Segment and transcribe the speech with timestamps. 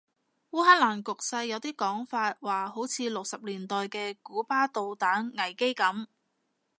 [0.49, 6.07] 烏克蘭局勢有啲講法話好似六十年代嘅古巴導彈危機噉